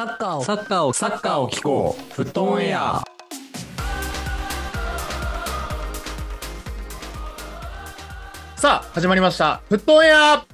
[0.00, 2.14] サッカーをサッカーを、サッカーを聞こう。
[2.14, 3.02] フットオンエア。
[8.56, 9.60] さあ、始まりました。
[9.68, 10.46] フットオンエア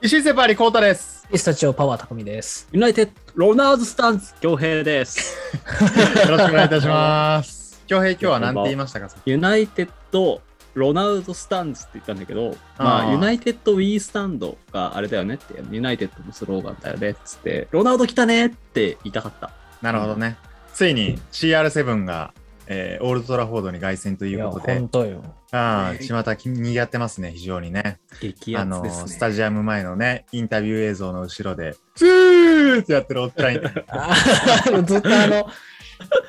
[0.00, 1.28] 石井セパリコータです。
[1.30, 2.68] ピスタチオパワー匠です。
[2.72, 5.38] United, Ronaldo Stands、恭平です。
[6.26, 7.84] よろしくお願いいたします。
[7.86, 9.08] 京平、今日は何て言いましたか？
[9.24, 19.50] United, Ronaldo Stands って言ったんだけど、まあ United We Stand があれだよねって、ユナイテッドのスローガンだよねっつって、ロナウド来たねって言いたかった。
[19.82, 20.36] なるほどね。
[20.74, 22.32] ついに CR7 が、
[22.68, 25.22] えーオールドトラフォードに凱旋といいうや、ことで本、当よ。
[25.50, 27.98] ああ、巷きにぎわってますね、非常にね。
[28.20, 29.08] 激アあのツですね。
[29.10, 35.46] スタジアム前のね、インタビュー映像の後ろで、ツーってやってるおっちゃんいて あーずっとあの、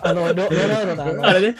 [0.01, 1.55] あの、ロロナウドのあの、 あれね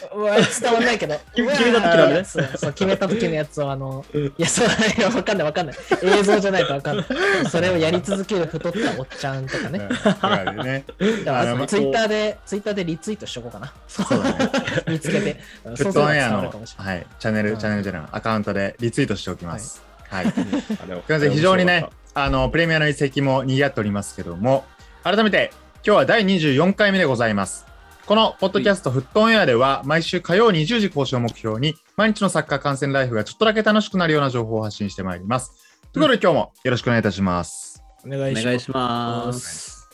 [0.62, 5.75] 伝わんないけど、 決めた時のねそうそう、決めた時のやつを、あの、いや、そうだね、わかんないわかんない。
[6.03, 7.05] 映像じゃないとわかんない。
[7.50, 9.80] それをやり続ける太ったおっちゃんとかね。
[9.80, 10.83] うんね。
[11.25, 13.73] だあのからツイッターで、ツイッターでリツイートしとこうかな。
[13.88, 14.50] そうだね。
[14.88, 15.39] 見つけて。
[15.64, 19.83] フットオンエアのはい、チャンネル、うんチャンネルじゃない、アカウントでリツイートしておきます。
[20.09, 20.25] はい。
[20.25, 24.66] あれをということで非常にね、あの、プレミアの移籍も賑わっておりますけども、
[25.03, 25.52] 改めて、
[25.86, 27.73] 今日は第24回目でございます。
[28.06, 35.54] このポッドキャスト、フットオンエアでは、毎週火曜20時更新を目標に、毎日のサッカー観戦ライフがちょっとだけ楽しくなるような情報を発信してまいります。
[35.94, 37.82] ということで、今日もよろしくお願いいたします。
[38.06, 39.90] お願いします。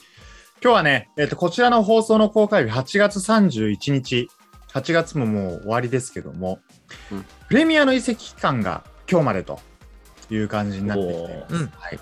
[0.59, 4.27] 今日はね、えっ、と、こちらの放送の公開日、8月31日、
[4.73, 6.59] 8月ももう終わりですけども、
[7.11, 9.59] うんプレミアの移籍期間が今日までと
[10.31, 11.55] いう感じになってきています。
[11.55, 11.99] うんはい。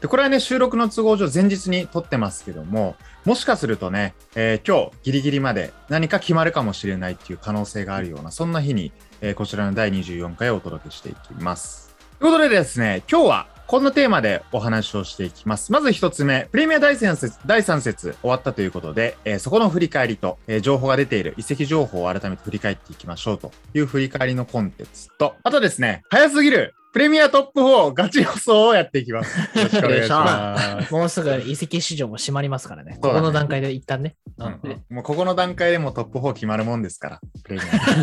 [0.00, 11.94] で、これはね、収録の都合上前日に撮ってますけども、もしかするとね、えー今日ギリギリまで何か決まるかもしれないっていう可能性があるような、そんな日に、えーこちらの第24回をお届けしていきます。
[12.18, 15.70] ということでですね、今日はこんなテーマでお話をしていきます。
[15.70, 29.58] まず一つ目、プレミア第3節第3節終わったということで、えーそこの振り返りと、えー情報が出ている移籍情報を改めて振り返っていきましょうという振り返りのコンテンツと、あとですね、早すぎるプレミアトップ4ガチ予想をやっていきます。
[29.58, 30.92] よろしくお願いします。
[30.92, 32.92] もうすぐ移籍市場も閉まりますからね。
[32.92, 34.14] ねここの段階で一旦ね。
[34.36, 37.62] ううんんもうここの段階でもうトップ4決まるもんですから、プレミ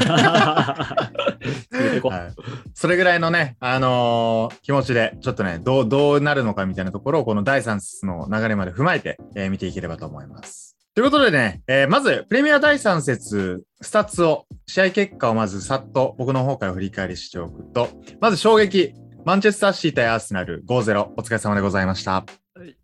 [0.09, 1.07] ア。
[2.09, 2.33] はい、
[2.73, 10.68] それぐらいのね、あのー気持ちで、ちょっとね、どう、どうなるのかみたいなところを、この第3節の流れまで踏まえて、えー見ていければと思います。
[10.95, 17.89] ということでね、えーまず、プレミア第3節、スタッツを、試合結果をまずさっと僕の方から振り返りしておくと、
[18.19, 22.25] まず衝撃、マンチェスターシー対アーセナル5-0、お疲れ様でございました。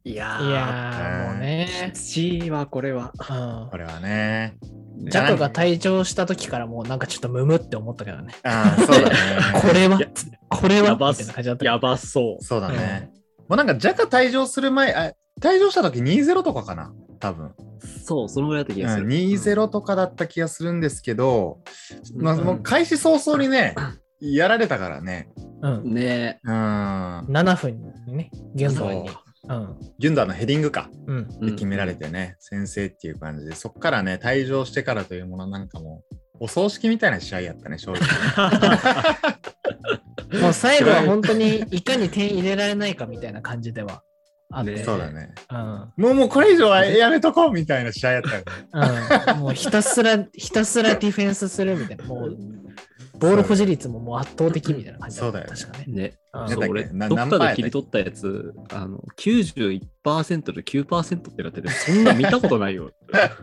[0.06, 1.92] いやいやー、もうね。
[1.94, 3.12] きついわ、これは。
[3.18, 4.56] うんこれはね。
[4.98, 8.34] ジャコが退場した時からもうなんかちょっとムムって思ったけどね。
[8.44, 9.16] ああ、そうだね。
[9.62, 10.00] これは
[10.50, 12.44] これはやばみたいな感じだっやばそう。
[12.44, 13.10] そうだね。
[13.50, 15.12] もうなんか、ジャカ退場する前、あ
[15.42, 17.54] 退場した時2-0とかかな多分。
[18.04, 19.06] そう、そのぐらいだった気がする。
[19.06, 21.60] うん、2-0とかだった気がするんですけど、
[22.16, 23.76] うんまあ、もう開始早々にね、
[24.20, 25.30] やられたからね。
[25.62, 25.94] うん。
[25.94, 26.52] ねうん。
[27.28, 29.10] 7分にね、現在に。
[29.48, 29.78] うん。
[30.00, 31.28] ギュンダーのヘディングかうん。
[31.44, 31.46] え。
[31.48, 38.02] で決められてね、先制っていう感じで、そっからね、退場してからというものなんかもう、お葬式みたいな試合やったね、正直。
[40.42, 44.04] もう最後は 本当にいかに点入れられないかみたいな感じでは
[44.56, 44.72] あって。
[44.72, 45.34] ねそうだね。
[45.52, 46.04] うん。
[46.04, 48.46] もうもうこれ以上はやめとこうみたいな試合やったよね。
[49.34, 52.06] うん、もうひたすら、 ひたすらディフェンスするみたいな。
[52.06, 52.38] もう、
[53.20, 55.38] ボール保持率ももう圧倒的みたいな感じだった。
[55.38, 55.86] そうだよね確かね。
[55.88, 56.68] ね。
[56.70, 62.92] 俺、などっか何パーで切り取ったやつ、あの、91%で9%ってなってて、そんな見たことないよ。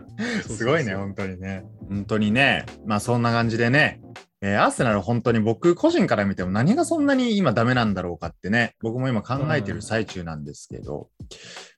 [0.46, 1.64] すごいね、本当にね。
[1.88, 4.00] 本当にね、まあそんな感じでね、
[4.42, 11.08] えーアーセナル本当に僕個人から見ても何がそんなに今ダメなんだろうかってね、僕も今考えてる最中なんですけど、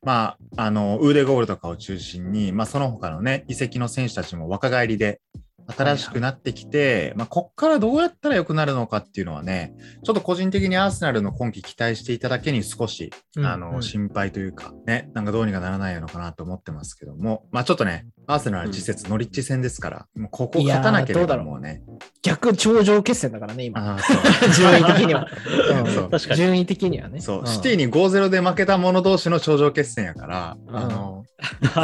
[0.03, 5.21] まあ、あの、ウーデゴールとかを中心に、まあその他のね、移籍の選手たちも若返りで、
[5.67, 9.73] 新しくなってきて、まあ、こっからどうやったら良くなるのかっていうのはね、
[10.03, 13.83] ちょっと個人的にアーセナルの今季期待していただけに少し、うんあの、うん。
[13.83, 21.83] 心配というか、ね、なんかどうにかならないのかなと思ってますけども、まあちょっとね、アーセナルは次節ノリッチ戦ですから、もうここ勝たなければもうね、
[22.23, 23.95] 逆頂上決戦だからね、今。
[23.95, 24.53] あーそう。
[24.55, 25.29] 順位的には。
[25.85, 25.89] う。
[25.89, 25.93] ん。
[25.93, 26.37] そう確かに。
[26.37, 27.21] 順位的にはね。
[27.21, 27.47] そう、ん。
[27.47, 30.77] シティに5-0で負けた者同士の頂上決戦やから、うん。
[30.77, 31.25] あの、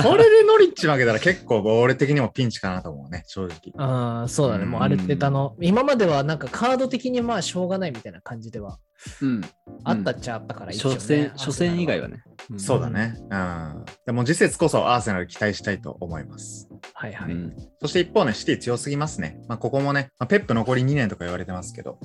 [0.02, 3.72] これでノリッチ負けたら結構俺的にもピンチかなと思うね、正直。
[3.76, 8.78] あーそうだね、もうある程度あの、今まではなんかカード的にまあしょうがないみたいな感じでは
[9.22, 9.40] うん。
[9.84, 12.08] あったっちゃあったから、一応ね初戦、初戦以外は。
[12.08, 12.22] ね。
[12.54, 13.14] んそうだね。
[13.30, 13.84] うん。
[14.06, 16.68] でも次節こそアーセナル期待したいと思います。
[16.94, 17.32] はいはい。
[17.32, 19.40] うんそして一方ね、シティ強すぎますね。
[19.48, 21.98] まあここもね、まあ、ペップ残り2年とか言われてますけど、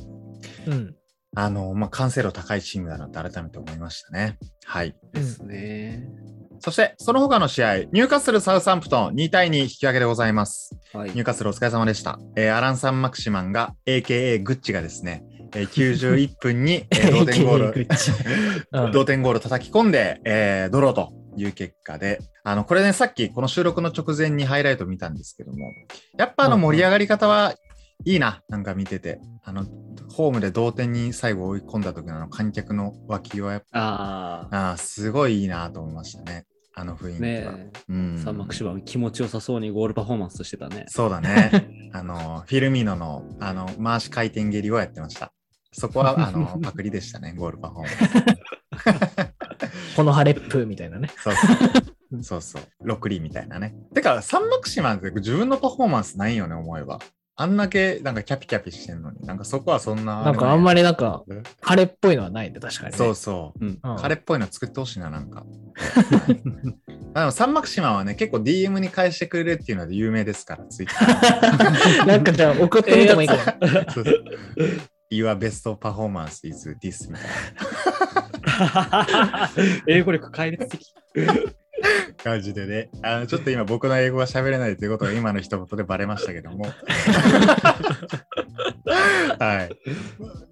[0.67, 0.95] うん。
[1.35, 4.37] あの、まあ完成度高いチームだなって改めて思いましたね。
[4.65, 4.95] はい。
[5.13, 6.07] うんですね。
[6.59, 10.75] そして、その他の試合、ニューカッスル、サウサンプトン2対2引き分けでございます。
[10.93, 12.17] はいニューカッスルお疲れ様でした。
[12.37, 17.87] えーアランサン・マクシマンが、AKA グッチがですね、えー91分に、 えー同点ゴール、
[18.85, 25.71] うん同点ゴール叩き込んで、えードローという結果で、あの、これね、さっきこの収録の直前にハイライト見たんですけども、
[26.17, 27.55] やっぱあの盛り上がり方は
[28.05, 29.65] いいな、なんか見てて、あの、
[30.11, 36.45] ホームで同点に最後追い込んだ時の観客の脇はやっあぱ、あーすごいいいなと思いましたね。
[36.77, 37.53] あの雰囲あ、気は。
[37.53, 40.85] ねうんえ、サンマクシマン気持ちよさそうにゴールパフォーマンスしてたね。
[40.89, 41.89] そうだね。
[41.93, 45.31] あの、フィルミーノの、あの、回し回転蹴りをやってました。
[45.77, 49.25] そこは、あの、 パクリでしたね、ゴールパフォーマンス。
[49.95, 51.09] このハレップみたいなね。
[51.17, 51.47] そうそ
[52.17, 52.23] う。
[52.23, 52.63] そうそう。
[52.81, 53.75] ロックリーみたいなね。
[53.93, 56.99] てか、サンマクシマンって自分のパフォーマンスないよね、思えば。
[57.37, 60.23] あんだけ、なんかキャピキャピしてんのに、なんかそこはそんな。
[60.23, 60.79] なんかあんまり。
[60.79, 61.25] りなんか、
[61.61, 62.97] ハレっぽいのはないんで、確かにね。
[62.97, 63.65] そうそう。
[63.65, 63.79] うん。
[63.83, 65.45] うん彼っぽいの作ってほしいな、なんか。
[67.13, 72.05] あでも、サンマクシマンはね、結構 DM に返してくれるっていうので有名ですから、ツイッター。
[72.05, 73.41] なんかじゃあ送ってみてもいいかも。
[75.11, 77.21] Your best performance is this みた
[79.55, 80.93] い英語力壊裂的。
[81.15, 82.89] な感じでね。
[83.03, 86.65] あのちょっと今僕の英語が喋れないということが今の一言でバレましたけども。
[89.39, 89.69] はい。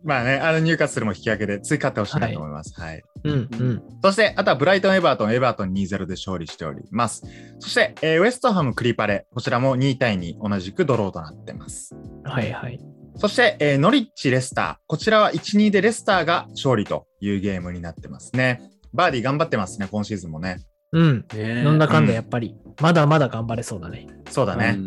[0.03, 2.79] まあね、あのニューカッスルも引き分けで追加ってほしいなと思います。
[2.79, 3.01] はい。
[3.23, 3.81] うんうん。
[4.03, 7.23] そして、あとはブライトン・エバートン、エバートン2-0で勝利しております。
[7.59, 11.95] そして、えーウェストハム・クリパレ、こちらも2対2、同じくドローとなってます。
[12.25, 12.92] はいはい。
[13.15, 14.75] そして、えーノリッチ・レスター。
[14.87, 18.61] こちらは1-2でレスターが勝利というゲームになってますね。
[18.93, 20.59] バーディー頑張ってますね、今シーズンもね。
[20.91, 21.25] うん。
[21.33, 24.07] ねなんだかんだやっぱり、まだまだ頑張れそうだね。
[24.29, 24.77] そうだね。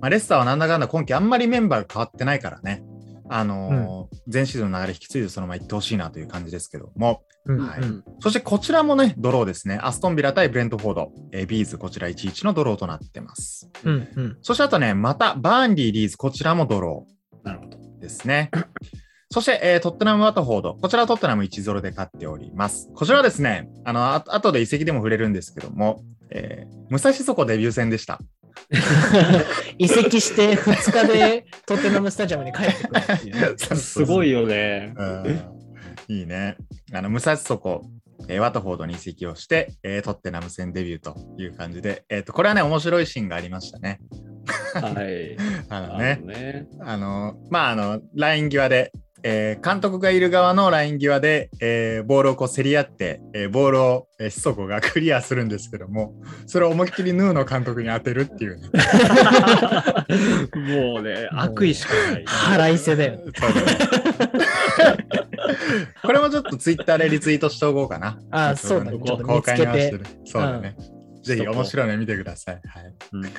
[0.00, 2.82] まあ、レスターはなんだかんだ今季あんまりメンバーが変わってないからね。
[3.32, 7.22] あのー前シーズンの流れ引き継いでそのまま行ってほしいなという感じですけども。
[7.46, 8.04] うんはいうん。
[8.18, 9.78] そしてこちらもね、ドローですね。
[9.82, 11.12] アストンビラ対ブレントフォード。
[11.32, 13.70] えービーズ、こちら1-1のドローとなってます。
[13.84, 14.38] うんうん。
[14.42, 17.06] そしてあとね、またバーンリー、リーズ、こちらもドロ
[17.44, 17.76] なるほど。
[17.76, 18.50] ーですね。
[19.30, 20.74] そして、えートッテナム・ワトフォード。
[20.74, 22.90] こちらはトッテナム1-0で勝っております。
[22.94, 28.18] こちらはですね、あの、あ後で移籍でも触れるんですけども、えー武蔵底デビュー戦でした。
[29.78, 33.56] 移籍して2日でトッテナムスタジアムに帰ってくるっていうね。
[33.78, 34.92] すごいよね。
[34.96, 35.60] うん
[36.08, 36.56] いいね。
[36.92, 37.82] あの、武蔵底、
[38.26, 44.00] えーワトフォードに移籍をして、えートッテナム戦デビューという感じで、えっ、と、これはね、面白いシーンがありましたね。
[44.74, 45.36] はい。
[45.68, 46.66] あのあねの、ね。
[46.80, 48.92] あの、まあ、あの、ライン際で、
[49.22, 56.14] えー監督がいる側のライン際で、えーボールをこう競り合って、えーボールを、えー、シソコがクリアするんですけども、
[56.46, 58.68] それを思いっきりヌーの監督に当てるっていうね。
[60.54, 62.24] もうね、悪意しかない。
[62.26, 63.20] 腹いせだよ。
[63.36, 63.78] そうだね
[66.02, 68.18] これもちょっとツイッターでリツイートしておこうかな。
[68.30, 70.76] あそうだね公開に合わせてねそうだね。
[71.22, 72.60] ぜひ面白いの見てください。
[72.66, 72.94] はい。
[73.12, 73.22] うん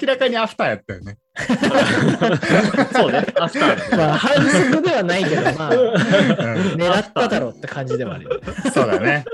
[0.00, 1.18] 明らかにアフターやったよね。
[2.92, 8.70] そうね、アフターまあ、反則ではないけど、まあ、うん狙っただろうって感じではあるよね。
[8.72, 9.24] そうだね。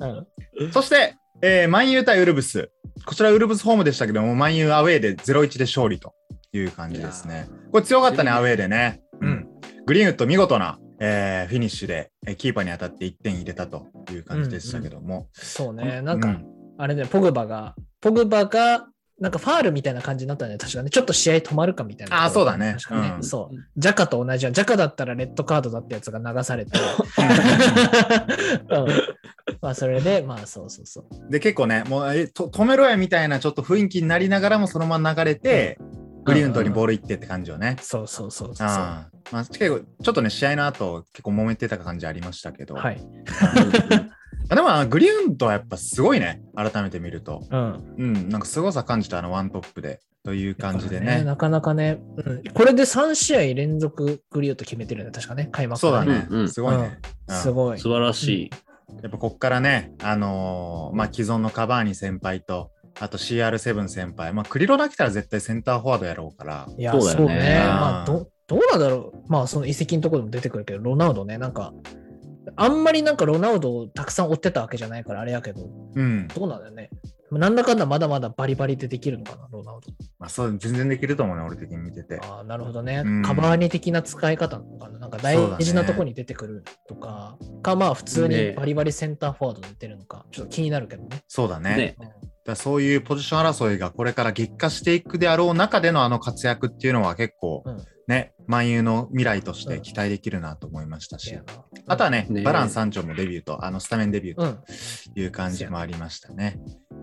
[0.00, 0.26] うん
[0.72, 2.70] そして、えーマンユー対ウルブス。
[3.06, 6.14] こちらウルブスホームでしたけども、マンユーアウェーで0-1で勝利と
[6.52, 7.46] いう感じですね。
[7.70, 9.00] これ強かったね、アウェーでね。
[9.20, 9.46] うん。
[9.86, 15.28] グリーンウッド見事な、えーフィニッシュで、えーキーパーに当たって1点入れたという感じでしたけども。
[15.32, 18.86] そうね、なんか、うんあれね、ポグバが、ポグバが、
[19.20, 20.90] なんかファールみたいな感じになったね、確かね。
[20.90, 22.24] ちょっと試合止まるかみたいな。
[22.24, 23.56] あーそうだね確かね、うんそう。
[23.76, 24.54] ジャカと同じやん。
[24.54, 26.78] ジャカだったらレッドカードだったやつが流されて。
[28.70, 28.86] うん、
[29.60, 31.30] まあ、それで、まあ、そうそうそう。
[31.32, 35.78] で、結構ね、もうえと止めろやみたいなちょっと雰囲気になりながらもそのまま流れて、
[36.22, 37.76] グリーンウッドにボール行ってって感じよね。
[37.80, 38.66] そうそうそうそう。
[38.68, 43.00] ああまあ、結構ちょっとね、試合の後結構揉めてた感じありましたけど、はい。
[44.50, 47.44] あでもグリーンウッドはやっぱすごいね、改めて見ると。
[47.50, 47.94] うん。
[47.98, 51.22] うん、なんか凄さ感じたあのワントップでという感じでね。
[51.22, 56.98] なかなかね、うん、これで3試合連続グリーンウッド決めてるね、確かね、開幕からそうだね、うんうんすごいね。
[57.28, 57.78] うんすごい。
[57.78, 58.50] 素晴らしい。
[59.02, 67.58] やっぱこっからね、あのーまあ、既存のカバーニ先輩と、あと CR7 先輩、まあ、クリロナ来たら絶対センターフォワードやろうから、いや、そうだよね。
[67.66, 69.30] まあ、うんどどうなんだろう。
[69.30, 71.74] まあ、その移籍のところでも出てくるけど、ロナウドね、なんか、
[72.56, 76.28] あんまりなんかロナウドをたくさん追ってたわけじゃないから、あれやけど、うん。
[76.28, 76.90] どうなんだよね。
[77.30, 79.92] なんだかんだまだまだバリバリでできるのかな、ロナウド。
[80.18, 82.18] まあ、そう、全然できると思うね、俺的に見てて。
[82.22, 83.02] ああ、なるほどね。
[83.04, 84.98] うんカバーニ的な使い方なのかな。
[84.98, 91.22] なんか大事なところに出てくるとか、か、まあ普通にねバリバリセンターフォワードで出てるのか、ちょっと気になるけどね。
[91.28, 91.76] そうだね。
[91.76, 91.96] ね。
[92.46, 97.78] だそういうポジション争いがこれから激化していくであろう中でのあの活躍っていうのは結構うん
[98.08, 101.42] ね、万有の未来として期待できるなと思いましたし、いや
[101.86, 104.54] あとはね、ねバラン三丁もデビューと、あのスタメンデビューうん。
[105.14, 106.58] という感じもありましたね。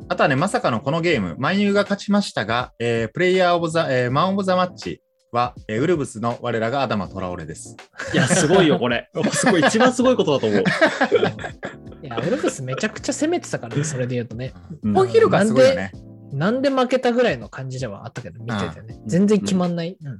[0.09, 7.77] あとはね、まさかのこのゲーム、万有が勝ちましたが、えープレイヤーオブザ、えーマンオブザマッチは、えーウルブスの我らがアダマ・トラオレです。
[8.11, 9.11] いや、すごいよ、これ。
[9.31, 10.63] すごい、一番すごいことだと思う。
[12.01, 14.53] いや、ウルブスめちゃくちゃ攻めてたからね、それで言うとね。
[14.81, 15.91] うんポギルがすごいよね。
[16.33, 18.95] なんで負けたぐらいの感じではあったけど、見ててね。
[18.99, 19.95] うん全然決まんない。
[20.03, 20.17] うん。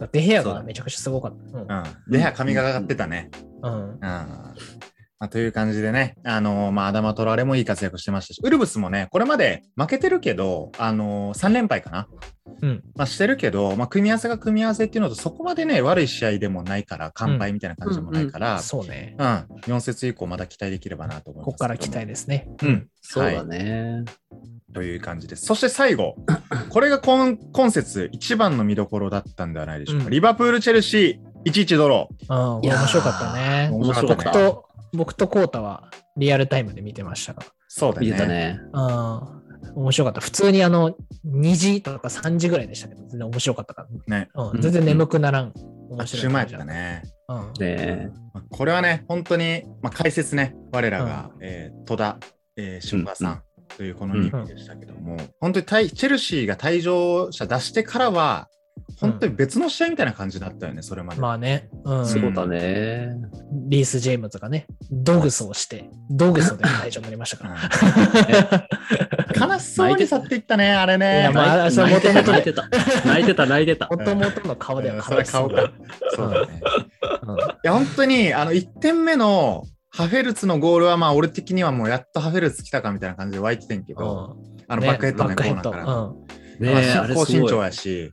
[0.00, 1.58] なんかデヘアがめちゃくちゃすごかった。
[1.58, 2.10] うん。
[2.10, 3.30] で、髪がかかってたね。
[3.62, 3.72] うん。
[3.72, 3.90] うん。
[3.92, 4.00] うん
[5.22, 12.08] まあ、という感じでね、あのーまあ、アダマ・トラオレもいい活躍してましたし、ウルブスもね、これまで負けてるけど、あのー、3連敗かな。
[12.62, 12.82] うん。
[12.96, 19.14] まあ、してるけど、まあ、組み合わせが組み合わせっていうのと、そこまでね、悪い試合でもないから、完敗みたいな感じでもないから、そうね。
[19.18, 21.44] うん、4節以降まだ期待できればなと思います。
[21.44, 22.48] ここから期待ですね。
[22.62, 22.88] うん。
[23.02, 24.06] そうだね。
[24.72, 25.46] という感じです。
[25.46, 26.16] そして最後、
[26.70, 30.04] これが今今節一番の見どころだったんではないでしょうか。
[30.04, 32.36] うんリバプール・チェルシー、1-1ドロうん。
[32.60, 33.68] 面白かったね。
[33.70, 33.74] ー。
[33.74, 37.42] 面白かった僕と、僕とコータはリアルタイムで見てましたが。
[37.68, 38.06] そうだね。
[38.06, 38.60] 見てたね。
[38.72, 39.40] うん。
[39.74, 40.20] 面白かった。
[40.20, 40.94] 普通にあの、
[41.26, 44.18] 2時とか3時ぐらいでしたけど、全然面白かったから。
[44.18, 44.28] ね。
[44.34, 44.60] うん。
[44.60, 45.52] 全然眠くならん。
[45.90, 47.02] う前白いったね。
[47.28, 47.52] うん。
[47.58, 52.18] ねまあこれはね、本当に、まあ、解説ね、我らが、えー戸田、
[52.56, 53.42] えー、春馬さん
[53.76, 58.48] というこの2名でしたけども、本当に対チェルシーが退場者出してからは、
[58.98, 61.20] 本当に別の試合みたいな感じだったよね、それまで。
[61.20, 61.68] まあね。
[61.84, 62.06] うん。
[62.06, 63.08] そうだね。
[63.68, 67.54] リース・ジェームズがね、ドグソをして、ドグソで退場になりましたから。
[67.54, 67.60] うん
[69.40, 71.32] 悲しそうに去っていったね、あれいねや。
[71.32, 72.68] まあ泣いそれ元々泣いてた。
[73.06, 73.88] 泣いてた、泣いてた。
[73.88, 75.24] もともとの顔では悲しか。
[75.24, 75.72] そうだね。
[76.16, 76.48] そう
[77.54, 84.36] いや、本当に、あの、1点目のハフェルツのゴールは、まあ、俺的にはもうやっとハフェルツ来たかみたいな感じで湧いててんけど、
[84.68, 85.96] あの、ねバックヘッドね、バックヘッドコーナーから。
[85.96, 87.62] うんねまあ高身長。
[87.62, 88.12] やし、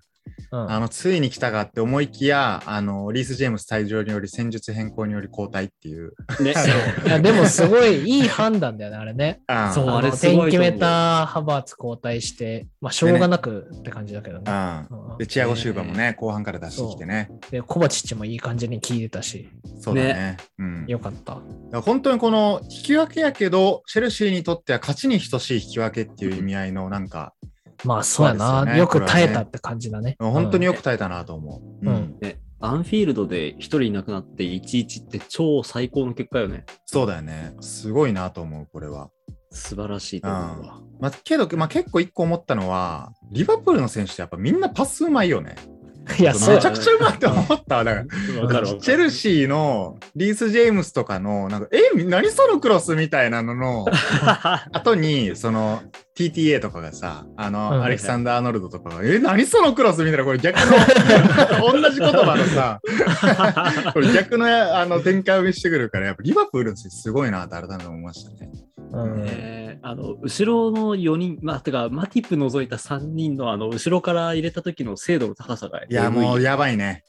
[0.51, 6.13] うんあの、ついに来たかって思いきや、あの、リース・ジェームス退場により戦術変更により交代っていう。
[6.41, 6.53] ね
[7.05, 9.41] いやでもすごいいい判断だよね、あれね。
[9.47, 14.87] あそうあれ点決めたハバーツ交代して、まあ、しょうがなくって感じだけどね。
[15.17, 17.29] で、チアゴ・シューバーもね、後半から出してきてね。
[17.51, 20.37] で、コバチッチもいい感じに効いてたし、そうだね。
[20.59, 20.85] うん。
[20.87, 21.39] よかった。
[21.81, 27.33] 本当にこの引き分けやけど、チェルシーにとっては勝ちに等しい引き分けっていう意味合いの、なんか、
[27.87, 28.59] まあそうやな。
[28.59, 30.17] よねよく耐えたって感じだね。
[30.19, 30.77] 本当によく。
[30.77, 31.85] く耐えたなと思う。
[31.87, 36.65] うんうんねアンフィールドで一人いなくなって1-1って超最高の結果よね。
[36.87, 37.53] そうだよね。
[37.61, 39.11] すごいなと思う、これは。
[39.51, 40.81] 素晴らしいと思うわ。
[40.99, 45.55] まあ、けど、まあ、結構一個思ったのは、リバプールの選手ってやっぱみんなパスうまいよね。
[46.19, 47.83] いや、めちゃくちゃうまいって思ったわ。
[47.83, 48.01] だか
[48.61, 53.85] らチェルシーのリース・ジェームスとかの、なんか、え、何そのクロスみたいなのの
[54.71, 55.81] 後に、その
[56.17, 60.63] TTA とかがさ、あの、うんアレキサンダー・アーノルドとかが、え、何そのクロスみたいな、これ逆の、
[61.81, 62.79] 同じ言葉のさ、
[63.93, 68.49] これ逆のあの展開を見せてくるから、やっぱリバプールのすごいなって改めて思いましたね。
[68.91, 75.83] うんねあの後ろの4人、まあ、てか、マティップ除いた3人のあの後ろから入れた時の精度の高さが。
[75.83, 77.03] いや、もうややばいね。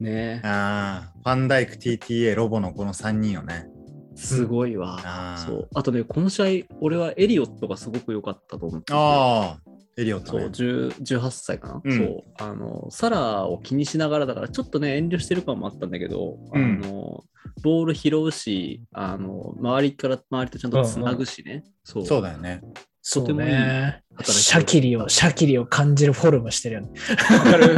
[0.00, 3.66] ねああ、ファンダイク、TTA、ロボのこの3人よね。
[4.14, 5.00] すごいわ。
[5.02, 8.92] あーそうあとね、この試合、俺はエリオットがすごく良かったと思ってて。
[8.94, 10.46] ああ、エリオットそう、ね。
[10.46, 12.24] 10 18歳かな、うんそう。
[12.38, 17.24] あの、サラを気にしながらだから、ちょっとね、遠慮してる感もあったんだけど、うんあの、
[17.62, 21.64] ボール拾うし、あの、周りから周りとちゃんとつなぐしね。
[21.84, 22.06] そう。
[22.06, 22.60] そうだよね。
[23.06, 24.02] そうとてもいいね。
[24.22, 26.88] シャキリを、シャキリを感じるフォルムしてるよね。
[27.30, 27.76] わかる。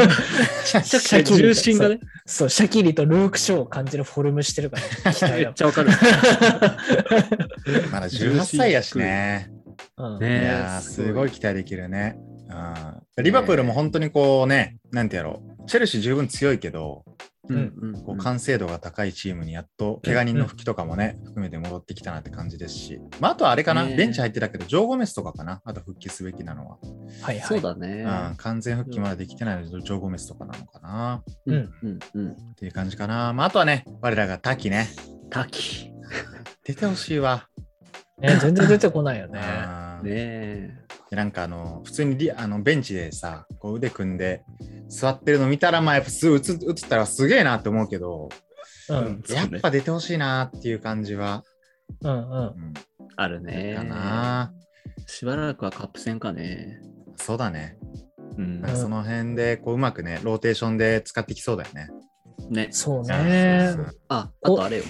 [0.64, 5.90] シ ャシャキリ重心がね、そう、シャキリとルーク・ショーを感じるフォルムしてるから、期 め待っちゃわかる。
[7.90, 9.50] まだ18歳やしね。
[9.99, 12.18] うんねいやーすごい期待できるね。
[13.16, 17.04] うん、リバプールも本当にこうね、なんてやろう、チェルシー十分強いけど、
[17.49, 26.78] うんうんこう完成度が高いチームにやっと怪我人の復帰とかもね、含めて戻ってきたなって感じですし、まあ、あとはあれかな、ねベンチ入ってたけど、ジョー・ゴメスとかかな、あと復帰すべきなのは。
[27.23, 27.47] はいはい。
[27.47, 28.04] そうだね。
[28.04, 32.30] うん、完全復帰まだできてないので、ジョー・ゴメスとかなのかなうんうんうん。
[32.33, 33.33] っていう感じかな。
[33.33, 34.88] まあ、あとはね、我らが滝ね、
[35.30, 35.92] 滝。
[36.64, 37.49] 出てほしいわ。
[38.18, 39.40] ね、全然出てこないよね。
[40.02, 40.78] ね
[41.11, 44.42] なんかあの普通にリあのベンチでさこう腕組んで
[44.88, 48.28] 座ってるの見たらまあやっぱすぐ映映ったらすげえなって思うけど、
[48.88, 49.23] うん。
[49.28, 51.44] やっぱ出てほしいなっていう感じは、
[52.02, 52.18] うんうん。
[52.18, 52.75] うん
[53.18, 53.75] あるね。
[53.75, 54.52] かな、
[55.06, 56.80] しばらくはカップ戦かね。
[57.16, 57.76] そうだね
[58.37, 61.88] うんなんかその辺でこううまくねローテーションで使ってきそうだよね
[62.50, 62.68] ね。
[62.70, 63.74] そうね
[64.08, 64.84] あ、あとあれよ。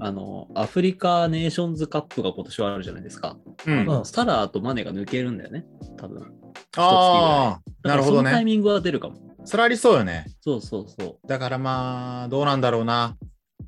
[0.00, 3.36] あの、アフリカネーションズカップが今年はあるじゃないですか。
[3.66, 5.64] うんあのサラーとマネが抜けるんだよね。
[5.96, 6.32] 多分。
[6.76, 9.16] ああなるほどだからそのタイねミングは出るかも。
[9.44, 10.26] それありそうよね。
[10.40, 11.28] そうそうそう。
[11.28, 13.16] だからまあ、どうなんだろうな。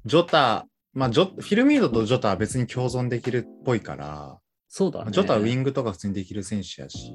[0.05, 5.11] ジョタ、まあジョ、フィルミードとジョタは別に共存できるっぽいから、そうだね。
[5.13, 7.13] ジョタはウィングとか普通にできる選手やし、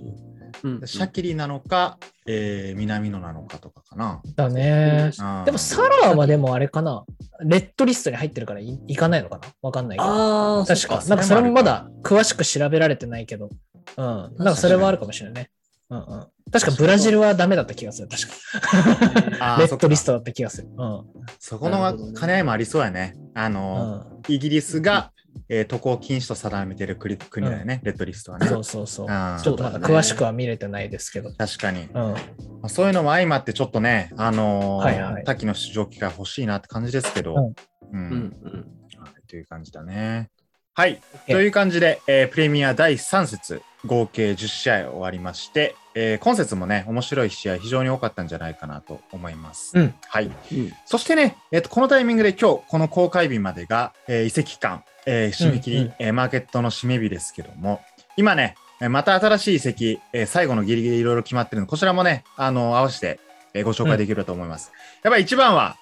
[0.63, 4.21] うんシャキリなのか、えー、南野なのかとかかな。
[4.35, 5.11] だね。
[5.19, 7.05] うんでもサラーはでもあれかな。
[7.41, 9.47] レッドリストに入ってるからいいかないのかな？
[9.61, 10.09] わかんないけど。
[10.09, 11.03] ああ、確か。
[11.07, 13.49] なんかそれもまだ詳しく調べられてないけど。
[13.97, 14.05] うん。
[14.05, 15.49] なんかそれはあるかもしれないね。
[15.89, 16.27] うんうん。
[16.51, 18.07] 確かブラジルはダメだった気がする。
[18.09, 18.27] 確
[19.39, 19.57] か。
[19.59, 20.67] レッドリストだった気がする。
[20.77, 21.03] うん。
[21.39, 21.77] そこの
[22.17, 23.15] 兼ね合いもありそうやね。
[23.35, 25.11] あうの、ん、イギリスが、
[25.49, 28.47] えー渡航禁止と定めてる国国だよね、レッドリストはね。
[28.47, 29.05] そうそうそう。
[29.07, 31.31] うんちょっとまだ詳しくは見れてないですけど。
[31.33, 31.83] 確かに。
[31.83, 31.91] うん。
[31.93, 32.15] ま
[32.63, 37.53] あそういうのも相まってちょっとね、あのーはいはい滝の出場機会欲しいなって感じですけど、うん
[37.93, 39.01] うんうんうん。
[39.01, 40.29] はいという感じだね。
[40.73, 41.01] はい。
[41.27, 49.71] えという感じで、えープレミア第3節、合計10試合終わりまして、えー今節もね、面白い試合非常に多かったんじゃないかなと思います。
[49.75, 50.25] うんはい。
[50.25, 57.81] うんそしてね、えっとこのタイミングで今日、この公開日までが、えー移籍期間、えー締め切り、うんうんえーマーケットの締め日ですけども、
[58.15, 63.19] 今ね、えーまた新しい移籍、えー最後のギリギリいろいろ決まってるので、こちらもね、あの合わせて、
[63.55, 64.71] えーご紹介できると思います。
[65.01, 65.77] やっぱり一番は、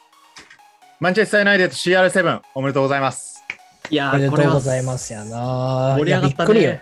[1.01, 3.43] マンチェスター・ユナイテッド CR7 おめでとうございます。
[3.89, 5.95] いやおめでー、ことうございますやな。
[5.99, 6.79] 盛り上がったねいやびっくりよ。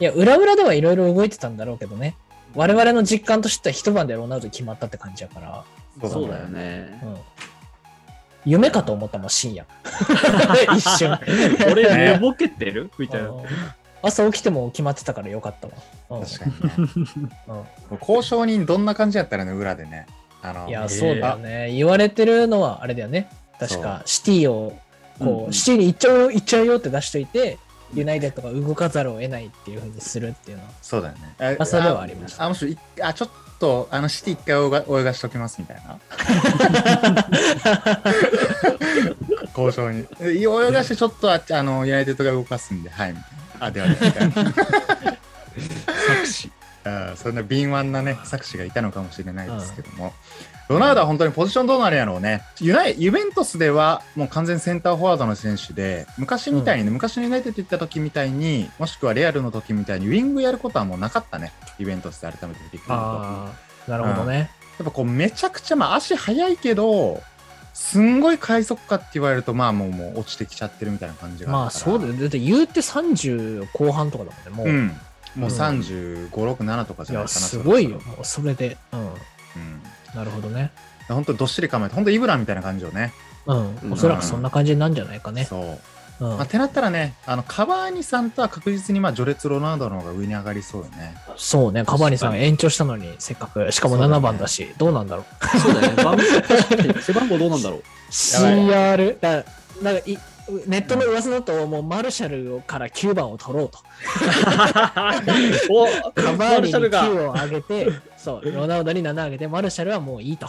[0.00, 2.16] いや、裏裏ではいろいろ動いてたんだろうけどね。
[2.54, 5.64] 我々の実感としては一晩でロナウド決まったって感じやから。
[6.08, 7.06] そうだよねう。
[7.06, 7.16] ん。
[8.44, 9.66] 夢かと思ったもん、深夜。
[10.76, 11.18] 一瞬。
[11.70, 12.90] 俺ね寝ぼけてる？
[12.98, 13.28] みたいな。
[13.28, 13.44] うん
[14.06, 15.72] 朝起きても決まってたからよかったわ。
[16.10, 17.30] うん確かにね。
[17.48, 20.06] うん交渉人どんな感じやったらね、裏でね。
[20.42, 21.72] あのいや、えーそうだよね。
[21.72, 23.30] 言われてるのはあれだよね。
[23.58, 24.76] 確か、シティを、
[25.18, 27.56] こう、シティに行っちゃうよ、行っちゃうよって出しといて、
[27.94, 30.70] ユナイテッドが動かざるを得ないっていうふうにするっていうのは。
[30.82, 31.34] そうだよね。
[31.38, 35.98] あまあそれはありましたあ、もしろいあ、ちょっと、あの、シティ一回泳が泳がしときますみたいな？
[39.56, 40.06] 交渉に。
[40.20, 43.24] え泳がしてちょっとああの、ユナイテッドが動かすんで、はい、みたい
[43.60, 43.66] な。
[43.66, 44.52] あ、ではではみたいな。
[46.06, 46.50] 策士。
[46.86, 50.12] あそんな敏腕なね、策士がいたのかもしれないですけども。
[50.68, 52.42] ロナウドは本当にポジションどうなるやろうね。
[52.60, 61.52] ユナイユベントスではもう完全センターフォワードの選手で、昔みたいにね、昔のユナイテッド行った時みたいに、もしくはレアルの時みたいにウィングやることはもうなかったね。
[61.78, 62.94] ユベントスで改めて見てくると。
[62.94, 63.52] あ
[63.86, 64.50] あ、なるほどね。
[64.78, 67.22] やっぱこうめちゃくちゃ、まあ足速いけど、
[67.74, 71.70] すんごい快速かって言われると、まあもうもう落ちてきちゃってるみたいな感じがまあ。
[71.70, 72.12] そうだよ。
[72.14, 74.68] だって言うて30後半とかだもんね、もう。
[74.68, 74.88] うん。
[75.36, 77.40] もううん35、6、7とかじゃないかな。
[77.40, 78.00] すごいよ。
[78.22, 78.76] それで。
[78.92, 79.10] うん。
[80.14, 80.70] なるほどね。
[81.08, 83.12] 本当どっしり構えて、本当イブラみたいな感じよね。
[83.46, 83.76] うん。
[83.76, 85.44] うんおそらくそんな感じなんじゃないかね。
[85.44, 85.62] そう。
[85.62, 91.16] うんまあ、てなったらね、あのカバーニさんとは確実にまあ序列ロナウドの方が上に上がりそうよね。
[91.36, 93.70] そうね、カバーニさん延長したのに、せっかく。
[93.72, 95.58] しかもそうだね7番だし、どうなんだろう。
[95.58, 96.04] そうだね。
[96.04, 96.18] 番
[97.02, 97.82] 背番号どうなんだろう。
[98.10, 99.44] CR、だ
[99.82, 100.16] なんかい
[100.66, 103.78] ネットの噂だと、もうマルシャルから9番を取ろうと。
[105.70, 107.88] おカバーニにマルシャルが9を上げて、
[108.24, 110.48] そう、ロナウドに7上げて、マルシャルはもういいと。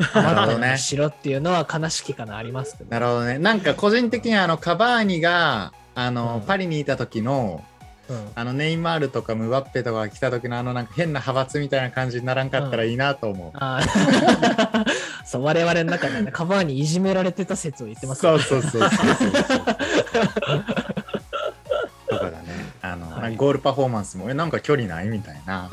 [0.14, 2.90] なるほどねしろっていうのは悲しきかなありますけど。
[2.90, 3.38] なるほどね。
[3.38, 7.62] なんか個人的にはあのカバーニがあの、うんパリにいた時の
[8.08, 13.50] うんあのネイマールとかムバッペとかが来た時のあのなんか変な派閥みたいな感じにならんかったらいいなと思う。
[13.54, 14.84] あー
[15.26, 18.90] そう我々の中でね、カバーにいじめられてた説を言ってますそうそうそうそうそう
[19.30, 19.66] そう。
[23.40, 25.70] ゴールパフォーマンスもえなんか距離ないみたいな。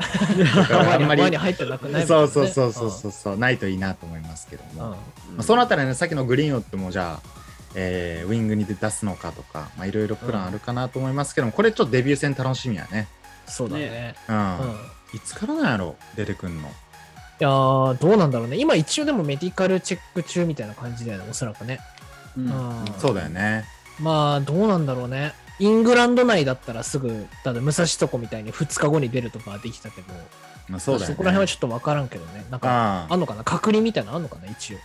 [0.94, 4.72] あんまり入ってなくないそうそうそうそうそうそうないといいなと思いますけども。
[4.72, 4.96] うんま
[5.40, 7.28] あ、そのあたりね、さっきのグリーンウッドもじゃあ、
[7.74, 13.06] えーウィングに出すのかとか、まあ、いろいろプランあるかなと思いますけども、これちょっとデビュー戦楽しみやね。
[13.46, 14.14] そうだね。
[14.28, 14.36] うん。
[14.36, 14.76] うん
[15.12, 15.96] いつからなんやろ？
[16.16, 16.68] 出てくんの。
[16.68, 16.70] い
[17.40, 18.56] やーどうなんだろうね。
[18.56, 21.80] 今一応でもメディカルチェック中みたいな感じだよね、おそらくね。
[22.34, 23.66] うんうんそうだよね。
[24.00, 25.34] まあ、どうなんだろうね。
[25.58, 30.12] イングランド内だったらすぐ、ただ武蔵とこみたいに2日後に出るとかはできたけど、
[30.68, 31.16] まあ、そうだよね。
[31.16, 32.44] こら辺はちょっとわからんけどね。
[32.50, 33.44] なんか、ああんのかな？
[33.44, 34.46] 隔離みたいなのあんのかな？
[34.46, 34.78] 一応。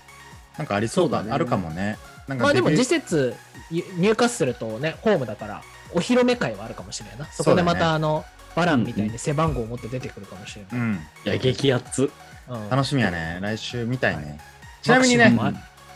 [0.58, 1.98] なんかありそうだそうだねあるかもね。
[2.28, 3.36] なんかまあでも次節、
[3.70, 5.62] ニニューカッスルとね、ホームだから、
[5.94, 7.26] お披露目会はあるかもしれないな。
[7.26, 8.24] そこでまたあの、
[8.56, 10.82] バランみたいに背番号を持って出てくるかもしれない。
[10.82, 11.00] うん。
[11.26, 12.12] いや、激アツ。
[12.50, 13.40] うん楽しみやね。
[13.42, 14.24] 来週見たいね。
[14.24, 14.40] はい
[14.84, 15.34] ちなみにね、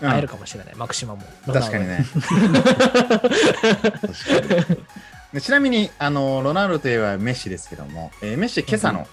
[0.01, 1.21] 会えるかもしれない、マクシマも。
[1.45, 2.05] 確かにね。
[2.13, 2.27] 確
[4.65, 4.77] かに
[5.33, 9.05] でちなみにあのロナウドといえばメッシですけども、えーメッシ今朝の、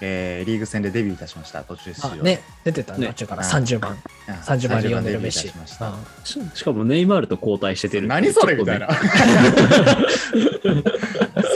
[0.00, 3.92] えーリーグ戦でデビューいたしました途中出場ね、出てたね、ね途中からうん30番。
[3.92, 3.96] うん
[4.34, 5.46] 30番リオネル・メッデビューシ。
[5.46, 8.08] いたしましたうんししかもネイマールと交代しててる。
[8.08, 8.88] 何それみたいな。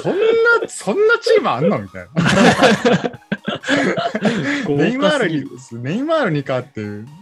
[0.03, 3.21] そんなそんなチームあんのみたいな。
[4.69, 5.45] ネイマールに、
[5.83, 6.81] ネイマールに変わって、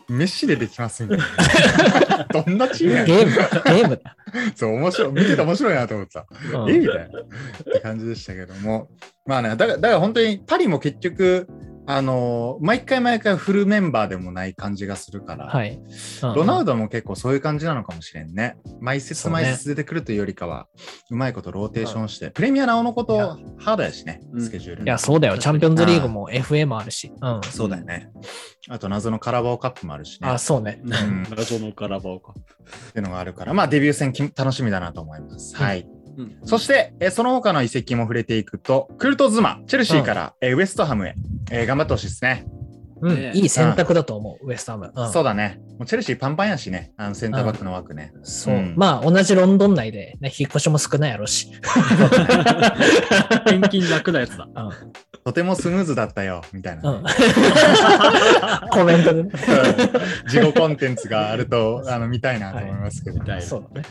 [0.09, 2.27] メッシでできますみたいな。
[2.45, 4.17] どんなチームやねんゲーム、ゲームだ。
[4.55, 5.13] そう、面白い。
[5.13, 6.27] 見てて面白いなと思ってた。
[6.59, 7.05] うんえみたいな。
[7.05, 7.09] っ
[7.73, 8.89] て感じでしたけども。
[9.25, 11.47] まあね、だから、だから本当にパリも結局、
[11.87, 15.81] あのー毎回毎回フルメンバーでもない感じがするから、はい。
[16.23, 18.57] ロナウドドも結構そういう感じなのかもしれんね。
[18.81, 20.68] 毎節毎節出てくるというよりかは、
[21.11, 23.18] うまいことローテーションして、プレミアなおのこと
[23.59, 25.38] ハードやしね、うんスケジュールいや、そうだよ。
[25.38, 27.12] チャンピオンズリーグも FA もあるし。
[27.21, 27.40] うん。
[27.51, 28.11] そうだよね。
[28.68, 30.29] あと謎のカラバオカップもあるしね。
[30.29, 30.81] あ、そうね。
[30.85, 32.40] ん謎のカラバオカップ。
[32.40, 35.55] っていうのがあるから、まあデビュー戦き楽しみだなと思います。
[35.57, 35.87] うんはい。
[36.16, 41.14] うんそして、えーその他の移籍も触れていくと、クルト・ズマ、チェルシーから、えーウエストハムへ、
[41.51, 42.46] えー頑張ってほしいですね。
[43.01, 44.92] うんねいい選択だと思う、ウエストハム。
[44.94, 45.59] うんそうだね。
[45.79, 48.12] もうチェルシーパンパンやしね、あのセンターバックの枠ね。
[48.22, 48.55] そう。
[48.55, 51.51] うんまあ、同じロンドン内で、ね、引っ越しも少ないやろし。
[53.44, 54.46] 転勤楽なやつだ。
[54.55, 54.70] うん
[55.25, 57.05] とてもスムーズだったよ、みたいなね、うん
[58.70, 59.31] コメントでね。
[60.25, 63.87] 自己コンテンツがあるとあの見たいなと思いますけど、見たいそうだね。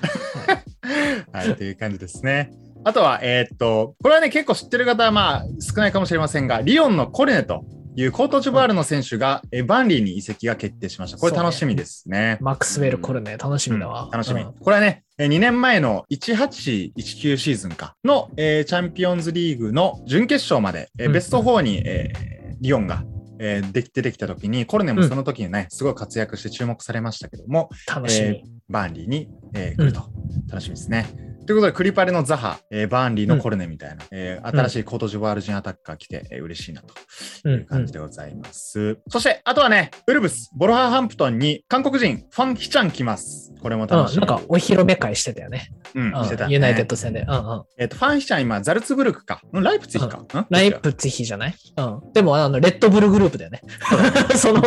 [0.47, 0.63] はい、
[1.57, 2.51] という感じですね。
[2.83, 7.63] あとは、えーっと、これはね、結構知ってる方はまあ少ないかもしれませんが、リオンのコルネと
[7.95, 11.17] いうコートジボワールの選手が、えバンリーに移籍が決定しました。
[11.17, 12.37] これ楽しみですね。
[12.41, 14.05] マックスウェル・コルネ、楽しみだわ。
[14.05, 14.41] うん楽しみ。
[14.41, 23.03] うんこれはね、2年前の1819シーズンかの、えーチャンピオンズリーグの準決勝まで、えーうんベスト4に、えーリオンが、
[23.39, 28.27] えーでき出てきた時に、コルネもその時にね、すごい活躍して注目されましたけども、楽しみ。
[28.27, 30.01] えーバーンリーに、えー来ると、
[30.49, 31.05] 楽しみですね。
[31.47, 38.99] ということで、クリパレのザハ、えーバーンリーのコルネみたいな、えー新しいコートジボワール人アタッカー来て、えー嬉しいなという感じでございます。
[39.09, 43.53] そして、あとはね、ウルブス、ウルバーハンプトンに韓国人、ファン・ヒチャン来ます。
[43.61, 44.25] これもうん、楽しみ。
[44.25, 45.69] なんかお披露目会してたよね。
[45.95, 47.21] うんうんしてたねユナイテッド戦で。
[47.21, 47.63] うんうん。
[47.77, 49.41] えっ、と、ファン・ヒチャン今、ザルツブルクか。
[49.55, 50.17] んライプツィヒか。
[50.17, 51.55] んライプツィヒじゃない？
[51.77, 52.13] うん。
[52.13, 53.61] でも、あの、レッドブルグループだよね。
[54.35, 54.61] その、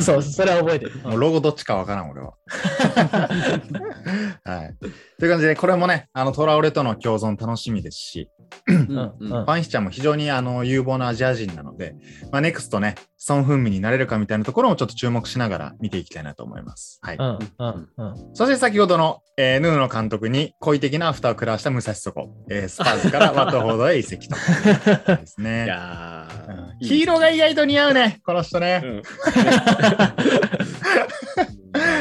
[0.00, 0.92] そう、それは覚えてる。
[1.04, 2.32] もうロゴどっちかわからん、俺は。
[4.44, 4.76] はい。
[5.18, 8.30] という感じで、これもね、あの、トラオレとの共存楽しみですし、
[8.66, 8.76] うん
[9.20, 11.94] うんファンヒちゃんも非常にあの有望なアジア人なので、
[12.32, 16.98] まあ、ネクストね、ソン・フンミになれるかみたいなところもちょっと注目しながら見ていきたいなと思います。
[17.02, 17.16] はい。
[17.16, 18.14] うんうんうん。
[18.34, 24.36] そして先ほどの、えーヌーの監督に好意的なアフターを食らわした武蔵そこ、えースパーズから ワットフォードへ移籍と。
[24.36, 25.66] ですいね。
[25.66, 28.80] やうんー黄色が意外と似合うね、この人ね。
[28.84, 29.02] うん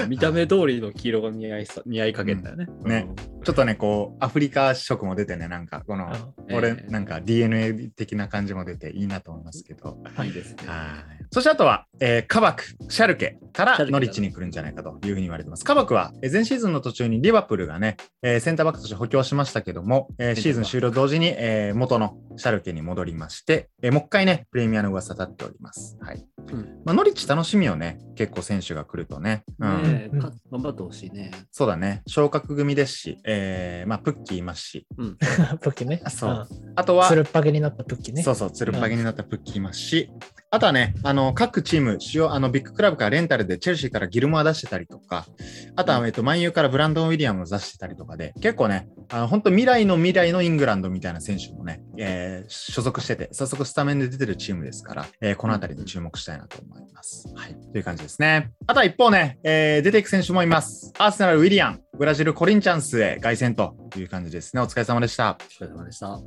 [0.08, 2.68] 見た目通りの黄色が似合いさ似合いかけたよね。
[2.84, 3.08] ね
[3.44, 6.12] ちょっとね、こう、アフリカ色も出てね、なんか、この、
[6.48, 9.98] うん俺、ええなんか DNA 的な感じも出ていいなと思いますけど。
[10.18, 10.58] うんいいですね。
[10.66, 11.26] はい。
[11.32, 15.64] そしてあとは、えーカバク、シャルケからノリッチに来るんじゃないかというふうに言われてます。
[15.64, 25.98] カバクは、えー前シーズンの途中にリバプールがね、えーセンターバックとして補強しましたけども、えーシーズン終了同時に、えー元のシャルケに戻りまして、えーもう一回ね、プレミアの噂立っております。
[26.02, 26.26] はい。
[26.52, 28.00] うんまあ、ノリッチ楽しみよね。
[28.16, 29.44] 結構選手が来るとね。
[29.60, 29.76] うん。
[29.76, 30.10] うんね
[30.52, 31.32] 頑張ってほしいね。
[31.52, 32.02] そうだね。
[32.08, 35.18] 昇格組ですし、えーまあ、プッキーいますし、うん。
[35.62, 36.02] プッキね。
[36.10, 38.24] そうあとは、つるっぱげになったプッキね。
[38.24, 40.10] そうそう、つるっぱげになったプッキーいますし、
[40.52, 45.28] あとはね、あの、各チーム、主要、あの、ビッグクラブからレンタルでチェルシーからギルモア出してたりとか、
[45.76, 57.32] あとは、うんえっと、マンユーからブランドン・ウィリアムを出してたりとかで、結構ね、あの、本当未来の未来のイングランドみたいな選手もね、えー所属してて、早速スタメンで出てるチームですから、えーこのあたりに注目したいなと思います。
[57.36, 57.56] はい。
[57.72, 58.50] という感じですね。
[58.66, 60.92] あとは一方ね、えー出ていく選手もいます。
[60.98, 64.64] アーセナル、ウィリアン、ブラジル、コリンチャンスへ凱旋という感じですね。
[64.64, 65.38] お疲れ様でした。
[65.60, 66.20] お疲れ様でした。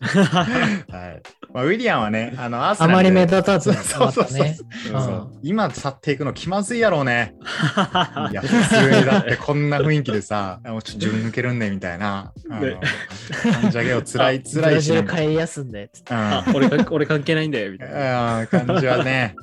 [0.00, 1.22] はい。
[1.52, 4.26] まあ、ウィリアンはね、あの、アーセナルであまり目立たずそうそう
[5.42, 7.34] 今去っていくの気まずいやろうね。
[8.30, 12.32] いや、普通にだってこんな雰囲気でさ、もうちょっと自分抜けるんねみたいな、
[13.70, 15.90] じ上げを辛い、ブ辛いし、ラジルなんか帰り休んで。
[16.10, 16.16] うん。
[16.16, 18.40] あ俺か俺関係ないんだよ、みたいな。
[18.40, 19.34] うん感じはね、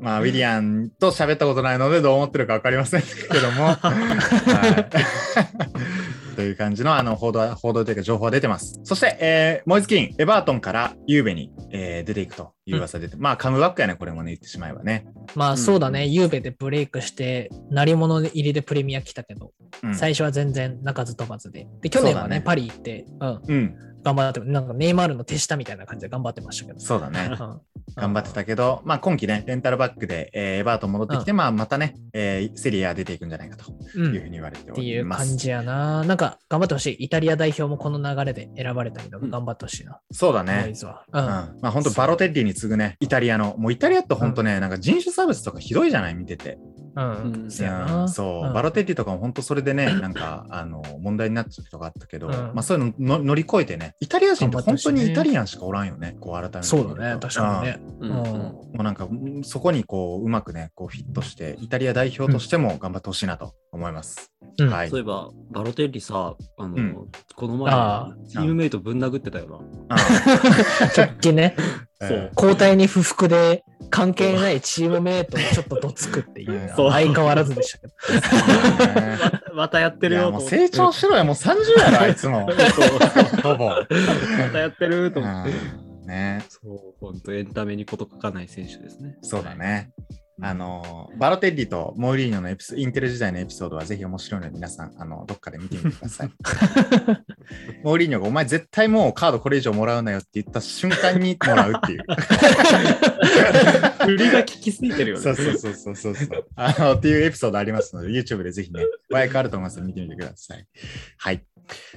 [0.00, 5.93] まあ、ウィリアンと喋ったことないのでどう思ってるか分かりませんけども、 はい、
[6.34, 8.80] という感じのあの報道報道というか情報は出てます。
[8.84, 15.06] そして、えーモイズキン、エバートンからユーベに、えー出ていくという噂出て、まあ、カムバックやね、これもね、言ってしまえばね。
[15.34, 21.66] まあそうだね、ユーベでブレイクして、鳴り物入りでプレミア来たけど、うん最初は全然鳴かず飛ばずで。
[21.82, 26.80] で、去年はね、ねパリ行って、うん、うん、頑張って、なんかネイマールの手下みたいな感じで頑張ってましたけど。
[26.80, 27.30] そうだね。
[27.38, 27.60] うん
[27.96, 35.28] 頑張ってたけど、まあ、今季ね、レンタルバックで、えーエバートン戻ってきて、まあ、またね、えーセリア出ていくんじゃないかとうんいうふうに言われておっていうります。
[35.28, 36.02] 感じやな。
[36.04, 37.04] なんか頑張ってほしい。
[37.04, 40.00] イタリア代表もこの流れで選ばれたけど、うん頑張ってほしいな。
[40.10, 40.72] そうだね。
[40.72, 40.88] ううんん。
[41.12, 46.58] まあ、本当バロテッリに次ぐね、イタリアの、もうイタリアって本当ね、なんか人種差別とかひどいじゃない、見てて。
[46.96, 47.46] うん。
[47.48, 48.08] うん。
[48.08, 48.52] そう、ん。
[48.52, 52.32] バロテッリとかも本当それでね、 なんか、あの、問題になっちゃう時とかあったけど、うん。
[52.32, 56.62] まあそういうのの乗り越えてね、イタリア人って本当にイタリアンしかおらんよね、こう改めて。
[56.62, 57.80] そうだね、確かにね。
[58.00, 58.10] ううん。
[58.10, 58.14] ん。
[58.14, 64.32] もうなんか、うんそこにこう、うまくね、こうフィットして、イタリア代表としても頑張ってほしいなと思います。
[64.58, 64.70] うん。
[64.70, 64.90] はい。
[64.90, 65.02] そうい。
[65.02, 66.96] えば、バロテッリさ、あの、うん。
[67.34, 69.96] この前あ、チームメイトぶん殴ってたよな。
[69.96, 69.96] あ
[70.96, 71.56] 直近ね、
[72.10, 72.30] う。
[72.36, 77.92] 交代に不服で関係ないチームメイトにちょっとどつくっていう、 そう相変わらずでしたけど。
[78.82, 79.18] そうね
[79.54, 80.48] またやってるよと思って。
[80.48, 82.48] 成長しろよ、もう30やろ、あいつも。
[83.40, 83.68] ほぼ。
[83.68, 83.86] ま
[84.52, 85.50] たやってると思って。
[85.50, 89.16] うんね、そう、本当エンタメにこと書かない選手ですね。
[89.22, 89.92] そうだね。
[90.42, 96.30] あの、バロテッリとモーリーニョのエピソインテル時代のエピソードはぜひ面白いので皆さん、あの、どっかで見てみてください。
[97.82, 102.02] モーリーニョがお前絶対もうカードこれ以上もらうなよって言った瞬間にもらうっていう。
[104.04, 105.22] 振りが効きすぎてるよね。
[105.22, 106.46] そうそうそうそうそう。
[106.56, 110.66] あの、っていうエピソードありますので、YouTube でぜひね、ワイクあると思いますので見てみてください。
[111.18, 111.44] はい。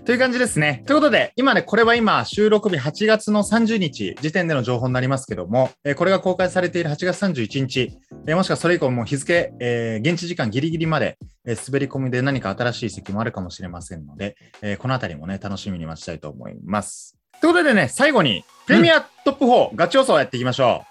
[0.05, 0.83] という感じですね。
[0.88, 7.91] ということで、今ね、これは今、収録日8月の30日時点での情報になりますけども、えーこれが公開されている8月31日、
[8.27, 17.17] えーもしくはそれ以降も日付、えー現地時間ギリギリまで、えー滑り込みで何か新しい席もあるかもしれませんので、えーこのあたりもね、楽しみに待ちたいと思います。
[17.41, 20.83] ということでね、最後に、プレミアトップ4、ガチ予想をやっていきましょ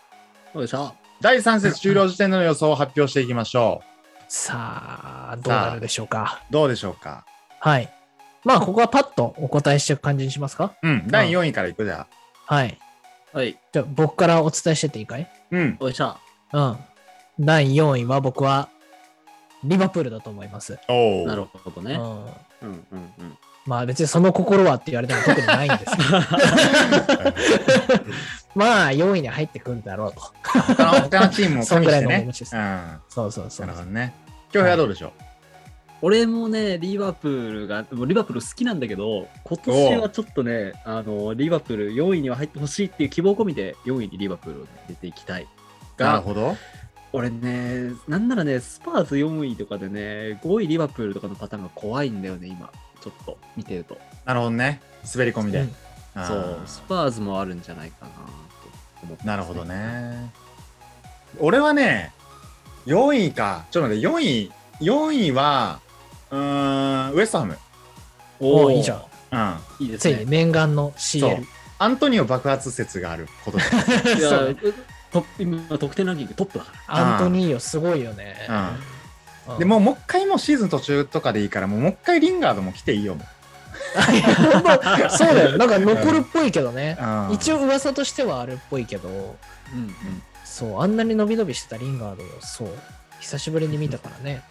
[0.55, 0.59] う。
[0.59, 0.93] よいしょ。
[1.21, 3.83] 第3節終了時点での予想を発表していきましょ
[4.29, 6.43] さあ、どうなるでしょうか。
[6.51, 6.53] う。
[6.53, 7.25] どうでしょうか
[7.61, 7.93] はい。
[8.45, 10.75] まあ、ここはパッとお答えしていく感じにしますか？
[10.83, 12.07] うん、第4位からいくじゃ
[12.47, 12.79] はい。
[13.33, 13.59] はい。
[13.73, 15.29] じゃあ、僕からお伝えしてっていいかい？
[15.51, 15.77] うん。
[15.81, 16.17] よいしょ。
[16.53, 16.77] うん。
[17.41, 18.69] 第4位は僕は、
[19.69, 20.79] リバプールだと思います。
[20.89, 21.27] おお。
[21.27, 21.95] なるほどね。
[21.95, 22.69] うん。
[22.69, 23.39] うんうんうん。
[23.67, 26.21] まあ別にその心はって言われても特にないんですけど。
[28.55, 30.21] まあ4位に入ってくるんだろうと。
[30.43, 32.19] 他の他のチームも加味してそんぐらいのね。
[32.19, 32.63] 面持ちですうん。
[32.63, 33.73] なそうそうそうる。
[33.73, 34.15] ほどね。
[34.55, 35.13] 今日はどうでしょう、
[36.03, 45.47] 俺もね、リバプールが、リバプール好きなんだけど、今年はちょっとね、あの、リバプール4位には入ってほしいっていう希望込みで、4位にリバプールを入れていきたい。
[45.97, 46.57] が、なるほど。
[47.13, 52.71] 俺ね、なんならね、スパーズ4位とかでね、5位リバプールとかのパターンが怖いんだよね、今。
[53.01, 53.99] ちょっと見てると。
[54.25, 54.81] なるほどね。
[55.13, 55.61] 滑り込みで。
[55.61, 55.75] うん
[56.27, 58.21] そう、スパーズもあるんじゃないかなと
[59.03, 60.33] 思ってね、なるほどね。
[61.39, 62.13] 俺はね、
[62.87, 63.67] 4位か。
[63.71, 65.81] ちょっと待って、4位、4位は、
[66.31, 67.59] うーん、ウエストハム。
[68.41, 69.03] おーいいじゃん。
[69.33, 69.85] うん。
[69.85, 70.31] いいですねついに。
[70.31, 71.47] 念願のそう CL。。
[71.79, 73.65] アントニオ爆発説があることだ。
[74.17, 74.55] いや
[75.13, 77.15] トップ今、得点ランキングトップだから。
[77.15, 78.37] アントニーヨすごいよね。
[79.49, 79.59] うん。
[79.59, 83.15] でもう、もう一回もうシーズン途中とかでいいから、もうもう一回リンガードも来ていいよ。
[83.15, 83.27] もう
[85.11, 85.59] そうだよ。
[85.59, 86.99] なんか残るっぽいけどね。
[87.29, 90.23] うん一応噂としてはあるっぽいけど、うんうん。
[90.45, 92.69] そう、あんなに伸び伸びしてたリンガードを、そう、
[93.21, 94.43] 久しぶりに見たからね。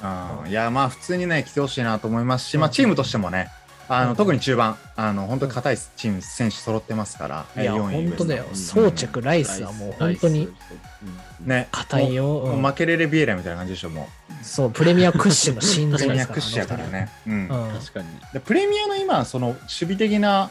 [0.44, 3.50] うんいや、まあ、普通にね、来てほしいなと思いますし、まあ、チームとしてもね、
[3.88, 8.46] あの、うん特に中盤、あの、本当に硬いチーム、選手揃ってますから、いや、4位本当だよ。
[8.50, 11.68] うんソーチェク、ライスはもう本当にうんね。
[11.72, 12.42] 硬いよ。
[12.42, 14.10] 負けれれビエラみたいな感じでしょ、も
[14.42, 15.98] そう、プレミア屈指の心う。
[15.98, 16.40] プレミ臓ですから。
[16.40, 17.10] ア屈指やからね。
[17.28, 17.48] うん。
[17.48, 18.08] 確かに。
[18.34, 20.50] でプレミアの今、その、守備的な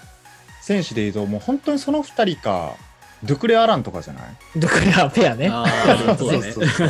[0.60, 2.74] 選手でいうと、もう本当にその2人か、
[3.22, 4.24] ドゥクレ・アランとかじゃない？
[4.54, 4.60] うん。
[4.60, 5.48] ドクレアペアね。
[5.48, 6.52] ああ、そうだね。
[6.52, 6.88] そうそう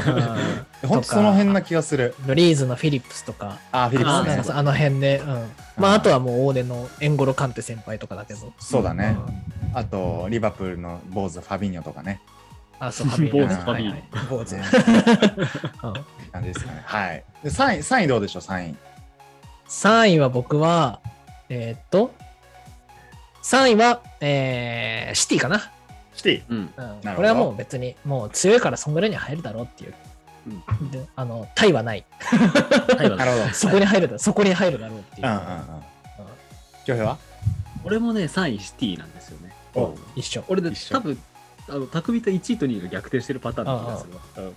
[0.86, 2.14] 本当その辺な気がする。
[2.26, 5.50] ロリーズのフィリップスとか、あ、フィリあップスあの辺で、うん。
[5.76, 8.52] まあ、あとはもう大手のエンゴロカンテ先輩とかだけど。
[8.58, 9.16] そうだね。
[9.26, 12.20] うんあと、リバプールの坊主、ファビーニョとかね。
[12.78, 14.52] あ、そう、ファビ坊主ーファビーはいはい坊主。
[14.52, 14.62] ね
[15.82, 15.92] うん
[16.30, 16.82] 感じですかね。
[16.84, 17.24] はい。
[17.42, 18.74] で3位、3位どうでしょう、3位。
[19.68, 21.00] 3位は僕は、
[21.48, 22.14] えーっと、
[23.42, 25.72] 3位は、えーシティかな。
[26.14, 26.42] シティ。
[26.48, 26.72] うん。
[27.04, 29.94] うんこれはもう別に、もう強いからそんぐらいには入るだろうっていう。
[30.90, 32.04] であの、タイはない。
[32.20, 33.48] はいなるほど。
[33.54, 35.26] そこに入るだ、そこに入るだろうっていう。
[35.26, 35.64] うんうんうん。
[36.84, 37.18] 京平は？
[37.84, 39.52] 俺もね、3位シティなんですよね。
[39.74, 39.98] 一緒。
[40.16, 41.18] 一緒俺で多分、
[41.68, 44.20] あの、匠と1位と2位が逆転してるパターンな気がするわ。
[44.36, 44.56] うん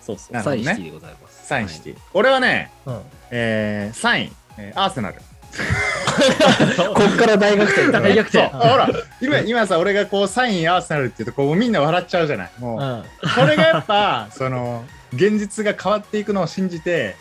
[0.00, 0.32] そうそう。
[0.32, 1.52] ね3位シティでございます。
[1.52, 1.96] 3位シティ。
[2.14, 3.02] 俺はね、うん。
[3.30, 5.20] えー、3位、えーアーセナル。
[6.94, 8.88] こっから大逆転だね大ほら、
[9.20, 12.50] 今、今さ、俺がこう、3位アーセナルって言うと、こう、みんな笑っちゃうじゃない。
[12.58, 13.02] もう、うん。
[13.34, 17.16] これがやっぱ、その、現実が変わっていくのを信じて、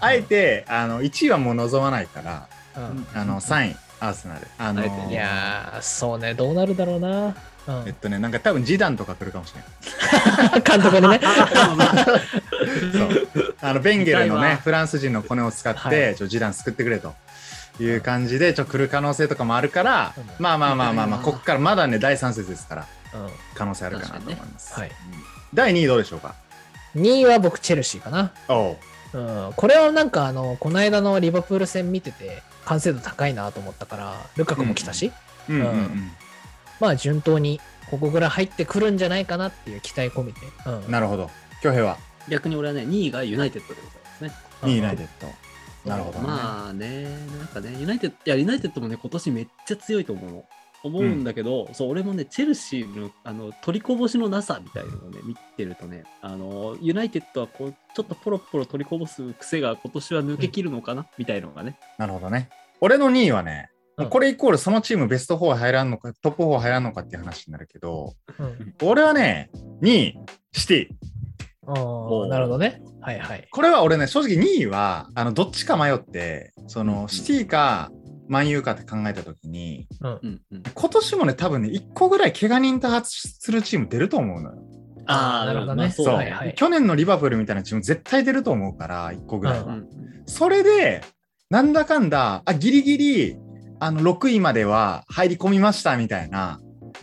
[0.00, 4.46] あえて、あの、1位はもう望まないから、うんあの、3位、アーセナル。
[4.58, 7.08] あのあえてねいやー、そうね、どうなるだろうな。
[7.26, 7.34] うん
[7.86, 10.62] えっとね、なんか多分、ジダンとか来るかもしれない。
[10.64, 11.20] 監督にね。
[12.92, 13.54] そう。
[13.60, 17.14] あの、ベンゲルのね、フランス人のコネを使って、はいちょ、ジダン救ってくれと。
[17.84, 24.72] いう感じで、ちょ、来る可能性とかもあるからうん、まあまあまあまあまあ、こっからまだね、第3節ですから、うん可能性あるかなと思います。
[24.74, 24.90] はい。
[25.52, 26.34] 第2位どうでしょうか
[26.94, 28.32] ？2位は僕、チェルシーかな。
[28.48, 28.76] おう
[29.12, 35.10] うん、これはなんかあの、この間のリバプール戦見てて、完成度高いなと思ったから、ルカクも来たし、
[35.48, 36.12] うんうんうんうん
[36.80, 40.40] まあ順当にここぐらい入ってくるんじゃないかなっていう期待込みで。
[40.66, 41.30] うん、なるほど。
[41.62, 41.98] 恭平は？
[42.28, 44.32] 逆に俺はね、2位がユナイテッドでございますね。
[44.62, 45.26] 2位ユナイテッド。
[45.84, 46.26] なるほどね。
[46.26, 47.04] まあね、
[47.38, 50.44] なんかね、ユナイテッド、いや、ユナイテッドもね、今年めっちゃ強いと思うの。
[50.82, 61.78] 思うんだけど、そう、俺もね、チェルシーのあの取りこぼしのなさみたいなのをね、見てるとね、あの、ユナイテッドはこう、ちょっとポロポロ取りこぼす癖が今年は抜けきるのかな、みたいのがね。
[61.98, 62.48] なるほどね。
[62.80, 69.50] 俺の2位はね、うんこれイコールそのチームベスト4入らんのか、トップ4入らんのかっていう話になるけど、うん俺はね、
[69.82, 70.18] 2位、
[70.52, 71.09] シティ。
[72.28, 72.82] なるほどね。
[73.00, 73.48] はいはい。
[73.50, 77.90] これは俺ね、正直2位は、あの、どっちか迷って、その、シティか、
[78.28, 80.62] マンユーかって考えたときに、うんうんうん。
[80.72, 84.62] 今年もね、多分ね、1個ぐらい怪我人多発するチーム出ると思うのよ。
[85.06, 89.64] あーなるほどねまあそうはいはい去年のリバプールみたいなチーム絶対出ると思うから、1個ぐらいは。
[89.64, 89.88] うんうん
[90.26, 91.02] それで、
[91.48, 93.36] なんだかんだ、あ、ギリギリ、
[93.80, 96.60] あの、6位までは入り込みましたみたいな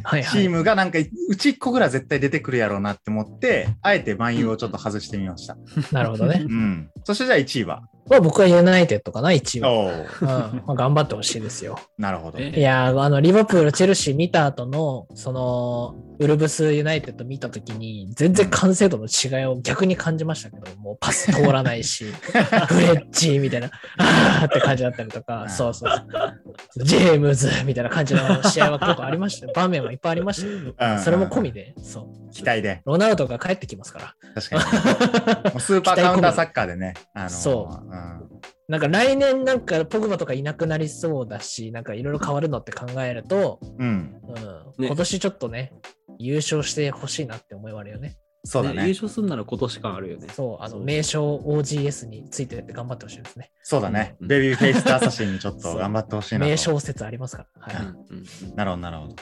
[0.07, 0.41] はいはい。
[0.41, 5.57] チームがなんか、うち1個ぐらい絶対出てくるやろうなって思って、あえて万有をちょっと外してみました。
[5.91, 6.45] なるほどね。
[6.47, 6.89] うん。
[7.03, 7.83] そしてじゃあ1位は。
[8.09, 9.91] まあ僕はユナイテッドかな、一応。
[10.21, 11.77] うんまあ、頑張ってほしいですよ。
[11.97, 12.39] なるほど。
[12.39, 26.83] えいやー、あの、リバプール、チェルシー見た後の、その、ウルブスユナイテッド見たときに、全然完成度の違いを逆に感じましたけど、もうパス通らないし、 フレッジーみたいな、あーって感じだったりとうか、んそうそう。
[26.83, 29.53] ジェームズみたいな感じの試合は結構ありましたよ。
[29.55, 32.26] 場面はいっぱいありましたけどうんそれも込みで、そう。
[32.37, 32.81] 期待で。
[32.85, 34.15] ロナウドが帰ってきますから。
[34.35, 35.51] 確かに。
[35.53, 36.93] もうスーパーカウンターサッカーでね。
[37.13, 38.39] あのそうん。
[38.67, 44.21] なんか来年なんかポグバとかいなくなりそうだし、なんかいろいろ変わるのって考えると、うん。
[44.27, 44.37] うん
[44.77, 45.73] ね今年ちょっとね、
[46.19, 48.17] 優勝してほしいなって思いはあるよね。
[48.45, 48.75] そうだね。
[48.77, 50.27] ね優勝するなら今年感あるよね。
[50.33, 53.51] そう、あの、名称 OGS についてって頑張ってほしいですね。
[53.63, 54.15] そうだね。
[54.21, 56.45] うんベビーフェイスとアサシンにちょっと頑張ってほしいなと。
[56.51, 57.73] 名称説ありますから。
[57.79, 57.85] はい。
[57.85, 59.15] うんなるほど、なるほど。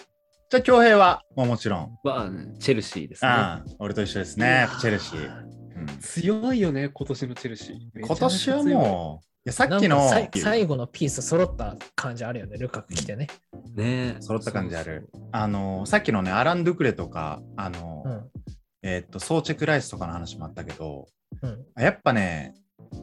[0.49, 1.97] じゃあ、恭平は、もうもちろん。
[2.03, 2.29] は
[2.59, 3.29] チェルシーですね。
[3.29, 4.67] ああ、俺と一緒ですね。
[4.79, 5.39] チェルシー。
[5.49, 5.55] うん
[5.99, 8.05] 強いよね、今年のチェルシー。
[8.05, 13.27] 今年はもう、いやさっきの最後のピース揃った感じあるよね、ルカク来てね。
[13.53, 15.09] うね揃った感じある。
[15.31, 18.31] あの、さっきのね、アラン・ドゥクレとか、あの、うん。
[18.83, 21.07] えーっと、ソーチェクライスとかの話もあったけど、
[21.41, 21.65] うん。
[21.77, 22.55] やっぱね、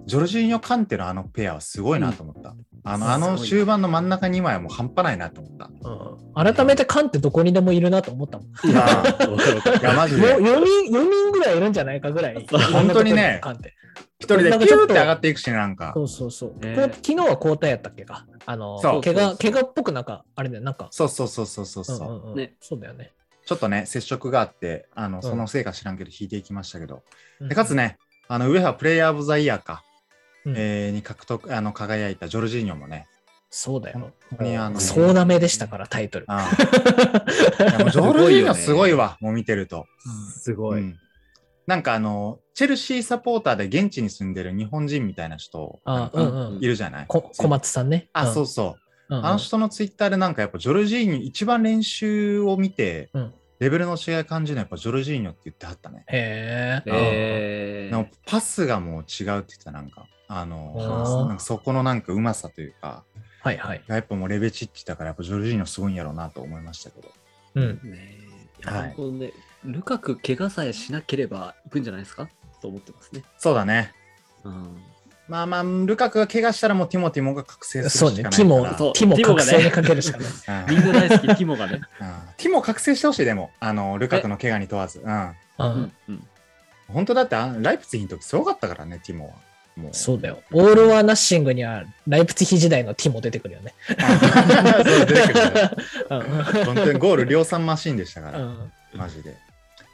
[0.06, 2.54] ジョルジーニョ・カンテのあのペアはすごいなと思った。
[2.84, 5.70] あの、あのすごい終盤の真ん中2枚はもう半端ないなと思った。
[5.88, 8.46] うん、改めてカンってどこにでもいるなと思ったもん。
[8.70, 9.04] いや
[9.80, 10.34] いや、マジ4で。
[10.34, 12.46] 人、四人ぐらいいるんじゃないかぐらい。
[12.72, 13.40] 本当にね。
[14.18, 16.02] 一人でピューって上がっていくし、なんかそ。
[16.04, 16.58] うそうそう。
[16.64, 18.26] ねこう昨日は交代やったっけか？
[18.46, 20.88] あの、そう怪我、怪我っぽくなんか、あれだよ、なんか。
[20.90, 21.96] そうそうそうそうそうそう。
[21.98, 23.12] うんうんうんねそうだよね。
[23.44, 27.02] ちょっとね、接触があって、あの、んそのせいか知らんけど引いていきましたけど。
[27.40, 27.98] うんでかつね、
[28.34, 29.84] あの、ウェハプレイヤー・オブ・ザ・イヤーか、
[30.46, 33.06] うんえーに獲得、あの、輝いたジョルジーニョもね、
[33.50, 33.98] そうだよ。
[34.30, 36.24] 本当にあのそうなめでしたから、タイトル。
[36.28, 39.84] ああジョルジーニョすごいわ、もう見てると。
[40.34, 40.80] すごい。
[40.80, 40.98] うん
[41.64, 47.06] なんかあの、チェルシーサポーターで現地に住んでる日本人みたいな人、あうんうんいるじゃない？
[47.06, 48.08] こ小松さんね。
[48.14, 48.76] あ、そううそ
[49.10, 49.14] う。
[49.14, 49.18] ん。
[49.18, 56.04] うあの人のツイッターでなんかやっぱジョルジーニョ、一番練習を見て、うんレベルの違い感じるのはやっぱジョルジーニョって言ってはったね。
[56.08, 56.90] へえ。
[57.86, 60.06] えでもパスがもう違うって言ってた、なんか。
[60.26, 60.74] あの、
[61.28, 63.04] なんかそこのなんかうまさというか、
[63.40, 63.84] はいはい。
[63.86, 67.08] やっぱもうレベチって言ったから、やっぱジョルジーニョすごいんやろうなと思いましたけど。
[67.54, 67.80] うん。
[67.84, 68.18] ね
[68.64, 69.32] はい本当ね、
[69.64, 72.28] ルカク怪我さえしなければいくんじゃないですか？
[72.60, 73.22] と思ってますね。
[73.38, 73.92] そうだね。
[74.44, 74.82] うん
[75.28, 78.62] まあまあ、ルカクが怪我したらもうティモティモが覚醒すそうねるしかない。
[78.64, 78.74] から。
[78.74, 80.66] ティモ、そうティモティモがね覚醒にかけるしかない。
[80.66, 81.80] うんみんな大好き、ティモがね。
[82.00, 82.06] うん
[82.36, 84.98] ティモ覚醒してほしい、でも、あの、ルカクの怪我に問わず。
[85.00, 85.28] うん。
[85.28, 86.26] ううんんうん
[86.88, 89.34] 本当だって、あライプツィヒの時すごかったからね、ティモは。
[89.76, 89.94] もう。
[89.94, 90.42] そうだよ。
[90.52, 93.72] オール・はナッシングにはライプツィヒ時代のティモ出てくるよね。
[93.88, 95.70] そう出てくるね
[96.10, 96.22] うん
[96.66, 99.30] 本当にゴール量産マシンでしたから、うんマジで。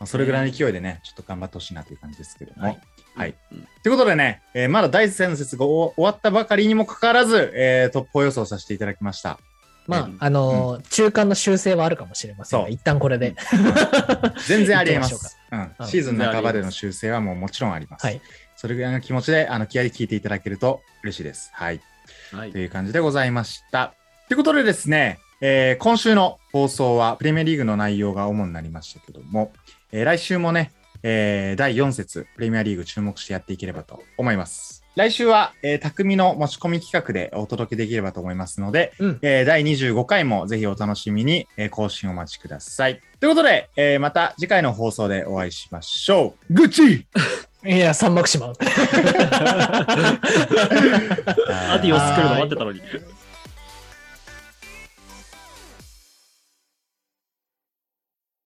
[0.00, 2.62] まあ、それぐらいの勢いでね、ちょっと頑張ってほしいなという感じですけども。
[2.62, 2.78] はい
[3.18, 3.34] はい。
[3.52, 9.38] うんということでね、えーまだ第3節が終終わったばかりにもかかわらず、えー、トップ4予想させていただきました。
[9.86, 13.34] まうんあ、あのー中間の修正はあるかもしれませんが、一旦これで。
[14.46, 15.06] 全然ありえま。
[15.06, 18.04] すうんうんシーズン半ばでの修正はもうもちろんあります。
[18.04, 18.20] はい。
[18.56, 21.50] それぐらいの気持ちで、あの気合い聞いていただけると嬉しいです。
[21.54, 21.80] はい。
[22.32, 23.94] はいという感じでございました。
[24.28, 29.52] ということでですね、えー今週の放送はプレミアリーグの内容が主になりましたけども、
[29.92, 30.72] えー来週もね、
[31.02, 34.84] えー第4節プレミアリーグ注目してやっていければと思います。
[34.96, 43.00] 来週は、えー匠の持ち込み企画でお届けできればと思いますので、うんえー第25回もぜひお楽しみに、えー更新お待ちください。
[43.20, 46.54] ということで、えーまた次回の放送でお会いしましょう。
[46.54, 47.06] グッチ
[47.64, 48.52] いや、三幕島。
[48.62, 48.64] ア
[51.80, 52.80] ディオス来るの待ってたのに。